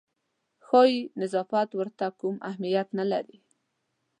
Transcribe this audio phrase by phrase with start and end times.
[0.65, 3.37] ښایي نظافت ورته کوم اهمیت نه لري.